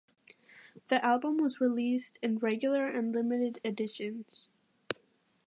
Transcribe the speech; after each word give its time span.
The 0.87 1.05
album 1.05 1.37
was 1.37 1.61
released 1.61 2.17
in 2.23 2.39
regular 2.39 2.87
and 2.89 3.13
limited 3.13 3.59
editions. 3.63 4.49